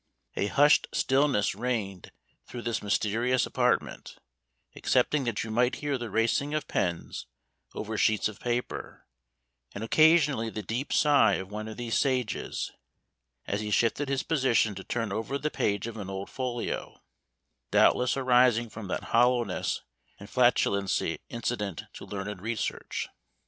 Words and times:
A 0.35 0.47
hushed 0.47 0.87
stillness 0.91 1.53
reigned 1.53 2.11
through 2.47 2.63
this 2.63 2.81
mysterious 2.81 3.45
apartment, 3.45 4.17
excepting 4.73 5.25
that 5.25 5.43
you 5.43 5.51
might 5.51 5.75
hear 5.75 5.95
the 5.95 6.09
racing 6.09 6.55
of 6.55 6.67
pens 6.67 7.27
over 7.75 7.99
sheets 7.99 8.27
of 8.27 8.39
paper, 8.39 9.05
and 9.75 9.83
occasionally 9.83 10.49
the 10.49 10.63
deep 10.63 10.91
sigh 10.91 11.33
of 11.33 11.51
one 11.51 11.67
of 11.67 11.77
these 11.77 11.99
sages, 11.99 12.71
as 13.45 13.61
he 13.61 13.69
shifted 13.69 14.09
his 14.09 14.23
position 14.23 14.73
to 14.73 14.83
turn 14.83 15.11
over 15.13 15.37
the 15.37 15.51
page 15.51 15.85
of 15.85 15.97
an 15.97 16.09
old 16.09 16.31
folio; 16.31 16.99
doubtless 17.69 18.17
arising 18.17 18.71
from 18.71 18.87
that 18.87 19.03
hollowness 19.13 19.83
and 20.19 20.31
flatulency 20.31 21.19
incident 21.29 21.83
to 21.93 22.05
learned 22.07 22.41
research. 22.41 23.07